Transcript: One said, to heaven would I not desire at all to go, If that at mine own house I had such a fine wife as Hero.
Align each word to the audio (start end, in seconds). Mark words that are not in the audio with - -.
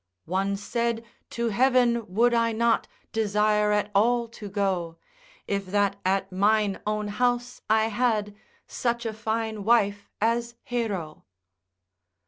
One 0.25 0.55
said, 0.55 1.05
to 1.29 1.49
heaven 1.49 2.07
would 2.11 2.33
I 2.33 2.53
not 2.53 2.87
desire 3.11 3.71
at 3.71 3.91
all 3.93 4.27
to 4.29 4.49
go, 4.49 4.97
If 5.45 5.67
that 5.67 5.97
at 6.03 6.31
mine 6.31 6.79
own 6.87 7.07
house 7.09 7.61
I 7.69 7.89
had 7.89 8.33
such 8.65 9.05
a 9.05 9.13
fine 9.13 9.63
wife 9.63 10.09
as 10.19 10.55
Hero. 10.63 11.25